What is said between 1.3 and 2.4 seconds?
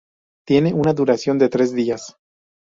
de tres días.